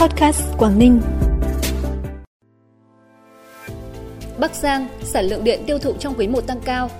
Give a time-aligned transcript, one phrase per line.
[0.00, 1.00] Podcast Quảng Ninh.
[4.38, 6.90] Bắc Giang, sản lượng điện tiêu thụ trong quý 1 tăng cao.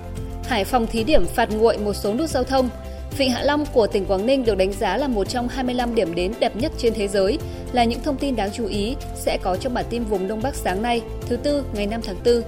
[0.43, 2.69] Hải Phòng thí điểm phạt nguội một số nút giao thông.
[3.17, 6.15] Vịnh Hạ Long của tỉnh Quảng Ninh được đánh giá là một trong 25 điểm
[6.15, 7.39] đến đẹp nhất trên thế giới,
[7.71, 10.55] là những thông tin đáng chú ý sẽ có trong bản tin vùng Đông Bắc
[10.55, 12.41] sáng nay, thứ tư ngày 5 tháng 4.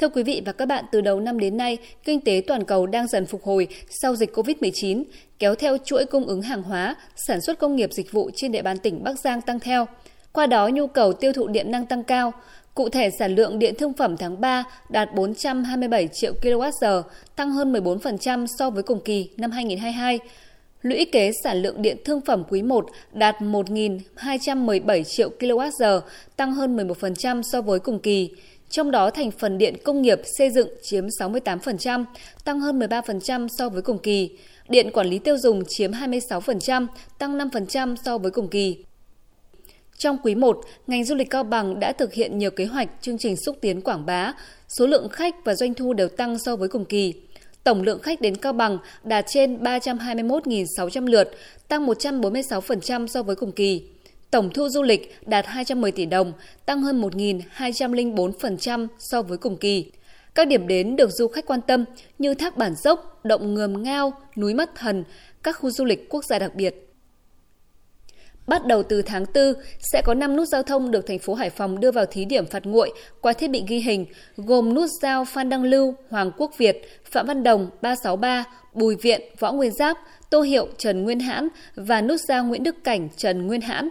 [0.00, 2.86] Thưa quý vị và các bạn, từ đầu năm đến nay, kinh tế toàn cầu
[2.86, 5.04] đang dần phục hồi sau dịch COVID-19,
[5.38, 8.62] kéo theo chuỗi cung ứng hàng hóa, sản xuất công nghiệp dịch vụ trên địa
[8.62, 9.86] bàn tỉnh Bắc Giang tăng theo.
[10.32, 12.32] Qua đó, nhu cầu tiêu thụ điện năng tăng cao.
[12.74, 17.02] Cụ thể, sản lượng điện thương phẩm tháng 3 đạt 427 triệu kWh,
[17.36, 20.18] tăng hơn 14% so với cùng kỳ năm 2022.
[20.82, 26.00] Lũy kế sản lượng điện thương phẩm quý 1 đạt 1.217 triệu kWh,
[26.36, 28.30] tăng hơn 11% so với cùng kỳ.
[28.70, 32.04] Trong đó thành phần điện công nghiệp xây dựng chiếm 68%,
[32.44, 34.30] tăng hơn 13% so với cùng kỳ.
[34.68, 36.86] Điện quản lý tiêu dùng chiếm 26%,
[37.18, 38.84] tăng 5% so với cùng kỳ.
[39.98, 43.18] Trong quý 1, ngành du lịch Cao Bằng đã thực hiện nhiều kế hoạch, chương
[43.18, 44.32] trình xúc tiến quảng bá,
[44.68, 47.14] số lượng khách và doanh thu đều tăng so với cùng kỳ.
[47.64, 51.30] Tổng lượng khách đến Cao Bằng đạt trên 321.600 lượt,
[51.68, 53.82] tăng 146% so với cùng kỳ.
[54.30, 56.32] Tổng thu du lịch đạt 210 tỷ đồng,
[56.66, 59.92] tăng hơn 1.204% so với cùng kỳ.
[60.34, 61.84] Các điểm đến được du khách quan tâm
[62.18, 65.04] như Thác Bản Dốc, Động Ngườm Ngao, Núi mắt Thần,
[65.42, 66.88] các khu du lịch quốc gia đặc biệt.
[68.46, 69.54] Bắt đầu từ tháng 4,
[69.92, 72.46] sẽ có 5 nút giao thông được thành phố Hải Phòng đưa vào thí điểm
[72.46, 74.06] phạt nguội qua thiết bị ghi hình,
[74.36, 78.44] gồm nút giao Phan Đăng Lưu, Hoàng Quốc Việt, Phạm Văn Đồng, 363,
[78.74, 79.98] Bùi Viện, Võ Nguyên Giáp,
[80.30, 83.88] Tô Hiệu, Trần Nguyên Hãn và nút giao Nguyễn Đức Cảnh, Trần Nguyên Hãn.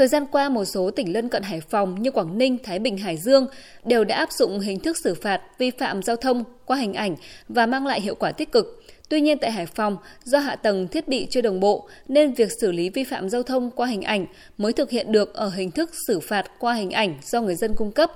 [0.00, 2.98] Thời gian qua, một số tỉnh lân cận Hải Phòng như Quảng Ninh, Thái Bình,
[2.98, 3.46] Hải Dương
[3.84, 7.16] đều đã áp dụng hình thức xử phạt vi phạm giao thông qua hình ảnh
[7.48, 8.82] và mang lại hiệu quả tích cực.
[9.08, 12.48] Tuy nhiên tại Hải Phòng, do hạ tầng thiết bị chưa đồng bộ nên việc
[12.60, 14.26] xử lý vi phạm giao thông qua hình ảnh
[14.58, 17.74] mới thực hiện được ở hình thức xử phạt qua hình ảnh do người dân
[17.74, 18.12] cung cấp.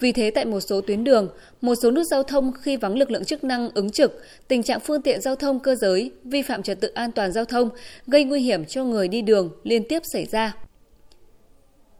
[0.00, 1.28] Vì thế tại một số tuyến đường,
[1.60, 4.80] một số nút giao thông khi vắng lực lượng chức năng ứng trực, tình trạng
[4.80, 7.68] phương tiện giao thông cơ giới, vi phạm trật tự an toàn giao thông,
[8.06, 10.52] gây nguy hiểm cho người đi đường liên tiếp xảy ra.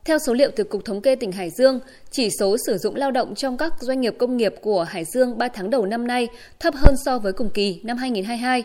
[0.05, 1.81] Theo số liệu từ Cục Thống kê tỉnh Hải Dương,
[2.11, 5.39] chỉ số sử dụng lao động trong các doanh nghiệp công nghiệp của Hải Dương
[5.39, 6.29] 3 tháng đầu năm nay
[6.61, 8.63] thấp hơn so với cùng kỳ năm 2022.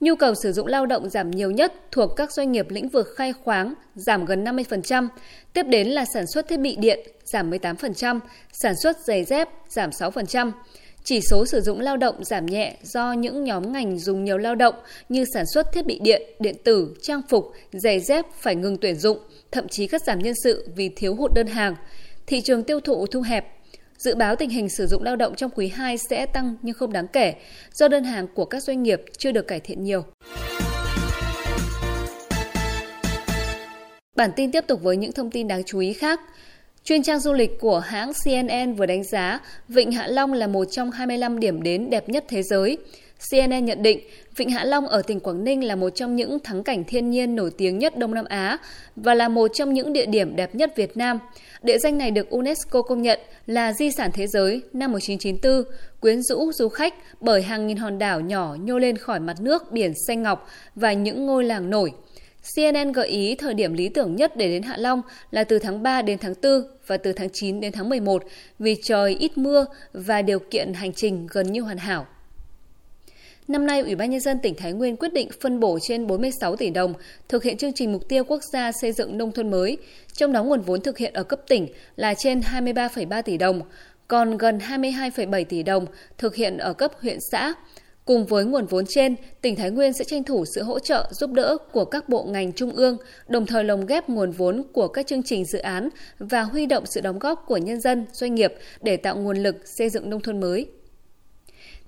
[0.00, 3.06] Nhu cầu sử dụng lao động giảm nhiều nhất thuộc các doanh nghiệp lĩnh vực
[3.16, 5.08] khai khoáng, giảm gần 50%,
[5.52, 8.20] tiếp đến là sản xuất thiết bị điện, giảm 18%,
[8.52, 10.52] sản xuất giày dép, giảm 6%.
[11.04, 14.54] Chỉ số sử dụng lao động giảm nhẹ do những nhóm ngành dùng nhiều lao
[14.54, 14.74] động
[15.08, 18.94] như sản xuất thiết bị điện, điện tử, trang phục, giày dép phải ngừng tuyển
[18.94, 19.18] dụng,
[19.50, 21.76] thậm chí cắt giảm nhân sự vì thiếu hụt đơn hàng.
[22.26, 23.44] Thị trường tiêu thụ thu hẹp.
[23.98, 26.92] Dự báo tình hình sử dụng lao động trong quý 2 sẽ tăng nhưng không
[26.92, 27.34] đáng kể
[27.74, 30.04] do đơn hàng của các doanh nghiệp chưa được cải thiện nhiều.
[34.16, 36.20] Bản tin tiếp tục với những thông tin đáng chú ý khác.
[36.90, 40.64] Chuyên trang du lịch của hãng CNN vừa đánh giá Vịnh Hạ Long là một
[40.64, 42.78] trong 25 điểm đến đẹp nhất thế giới.
[43.30, 44.00] CNN nhận định
[44.36, 47.36] Vịnh Hạ Long ở tỉnh Quảng Ninh là một trong những thắng cảnh thiên nhiên
[47.36, 48.58] nổi tiếng nhất Đông Nam Á
[48.96, 51.18] và là một trong những địa điểm đẹp nhất Việt Nam.
[51.62, 56.22] Địa danh này được UNESCO công nhận là di sản thế giới năm 1994, quyến
[56.22, 59.92] rũ du khách bởi hàng nghìn hòn đảo nhỏ nhô lên khỏi mặt nước biển
[60.06, 61.92] xanh ngọc và những ngôi làng nổi.
[62.56, 65.82] CNN gợi ý thời điểm lý tưởng nhất để đến Hạ Long là từ tháng
[65.82, 68.24] 3 đến tháng 4 và từ tháng 9 đến tháng 11
[68.58, 72.06] vì trời ít mưa và điều kiện hành trình gần như hoàn hảo.
[73.48, 76.56] Năm nay, Ủy ban Nhân dân tỉnh Thái Nguyên quyết định phân bổ trên 46
[76.56, 76.94] tỷ đồng
[77.28, 79.78] thực hiện chương trình mục tiêu quốc gia xây dựng nông thôn mới,
[80.12, 83.62] trong đó nguồn vốn thực hiện ở cấp tỉnh là trên 23,3 tỷ đồng,
[84.08, 85.86] còn gần 22,7 tỷ đồng
[86.18, 87.54] thực hiện ở cấp huyện xã.
[88.10, 91.32] Cùng với nguồn vốn trên, tỉnh Thái Nguyên sẽ tranh thủ sự hỗ trợ giúp
[91.32, 92.96] đỡ của các bộ ngành trung ương,
[93.28, 95.88] đồng thời lồng ghép nguồn vốn của các chương trình dự án
[96.18, 99.56] và huy động sự đóng góp của nhân dân, doanh nghiệp để tạo nguồn lực
[99.78, 100.66] xây dựng nông thôn mới.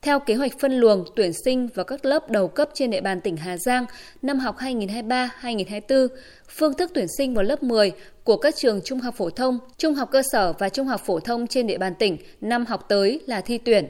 [0.03, 3.21] Theo kế hoạch phân luồng tuyển sinh vào các lớp đầu cấp trên địa bàn
[3.21, 3.87] tỉnh Hà Giang
[4.23, 6.09] năm học 2023-2024,
[6.49, 7.93] phương thức tuyển sinh vào lớp 10
[8.25, 11.21] của các trường trung học phổ thông, trung học cơ sở và trung học phổ
[11.21, 13.87] thông trên địa bàn tỉnh năm học tới là thi tuyển.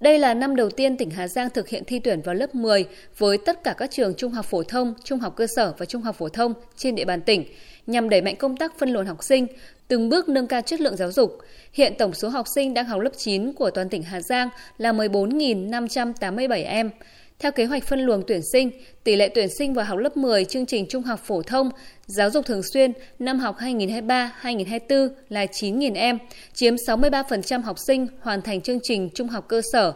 [0.00, 2.84] Đây là năm đầu tiên tỉnh Hà Giang thực hiện thi tuyển vào lớp 10
[3.18, 6.02] với tất cả các trường trung học phổ thông, trung học cơ sở và trung
[6.02, 7.44] học phổ thông trên địa bàn tỉnh
[7.86, 9.46] nhằm đẩy mạnh công tác phân luồng học sinh,
[9.88, 11.38] từng bước nâng cao chất lượng giáo dục.
[11.72, 14.48] Hiện tổng số học sinh đang học lớp 9 của toàn tỉnh Hà Giang
[14.78, 16.90] là 14.587 em.
[17.38, 18.70] Theo kế hoạch phân luồng tuyển sinh,
[19.04, 21.70] tỷ lệ tuyển sinh vào học lớp 10 chương trình trung học phổ thông,
[22.06, 26.18] giáo dục thường xuyên năm học 2023-2024 là 9.000 em,
[26.54, 29.92] chiếm 63% học sinh hoàn thành chương trình trung học cơ sở.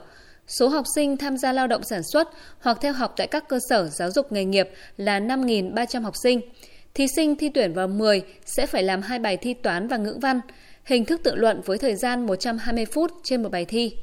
[0.46, 2.28] Số học sinh tham gia lao động sản xuất
[2.60, 6.40] hoặc theo học tại các cơ sở giáo dục nghề nghiệp là 5.300 học sinh.
[6.94, 10.19] Thí sinh thi tuyển vào 10 sẽ phải làm hai bài thi toán và ngữ
[10.22, 10.40] văn,
[10.84, 13.96] hình thức tự luận với thời gian 120 phút trên một bài thi.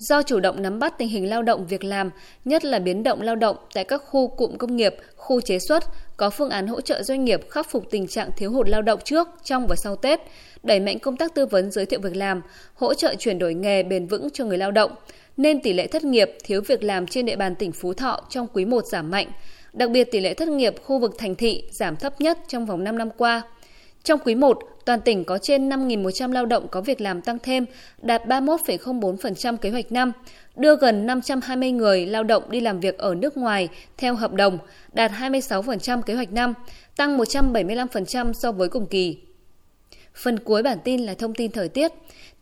[0.00, 2.10] Do chủ động nắm bắt tình hình lao động việc làm,
[2.44, 5.84] nhất là biến động lao động tại các khu cụm công nghiệp, khu chế xuất,
[6.16, 9.00] có phương án hỗ trợ doanh nghiệp khắc phục tình trạng thiếu hụt lao động
[9.04, 10.20] trước, trong và sau Tết,
[10.62, 12.42] đẩy mạnh công tác tư vấn giới thiệu việc làm,
[12.74, 14.90] hỗ trợ chuyển đổi nghề bền vững cho người lao động,
[15.36, 18.46] nên tỷ lệ thất nghiệp, thiếu việc làm trên địa bàn tỉnh Phú Thọ trong
[18.52, 19.32] quý 1 giảm mạnh.
[19.72, 22.84] Đặc biệt tỷ lệ thất nghiệp khu vực thành thị giảm thấp nhất trong vòng
[22.84, 23.42] 5 năm qua.
[24.04, 27.66] Trong quý 1, toàn tỉnh có trên 5.100 lao động có việc làm tăng thêm,
[28.02, 30.12] đạt 31,04% kế hoạch năm,
[30.56, 34.58] đưa gần 520 người lao động đi làm việc ở nước ngoài theo hợp đồng,
[34.92, 36.54] đạt 26% kế hoạch năm,
[36.96, 39.16] tăng 175% so với cùng kỳ.
[40.14, 41.92] Phần cuối bản tin là thông tin thời tiết.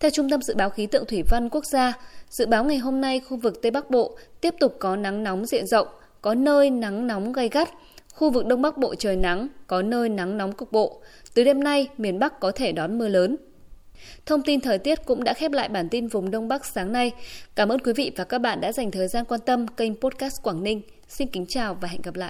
[0.00, 1.93] Theo Trung tâm Dự báo Khí tượng Thủy văn Quốc gia,
[2.28, 5.46] dự báo ngày hôm nay khu vực Tây Bắc Bộ tiếp tục có nắng nóng
[5.46, 5.88] diện rộng,
[6.22, 7.69] có nơi nắng nóng gay gắt.
[8.14, 11.02] Khu vực Đông Bắc Bộ trời nắng, có nơi nắng nóng cục bộ.
[11.34, 13.37] Từ đêm nay, miền Bắc có thể đón mưa lớn.
[14.26, 17.12] Thông tin thời tiết cũng đã khép lại bản tin vùng Đông Bắc sáng nay.
[17.55, 20.43] Cảm ơn quý vị và các bạn đã dành thời gian quan tâm kênh podcast
[20.43, 20.82] Quảng Ninh.
[21.08, 22.26] Xin kính chào và hẹn gặp lại.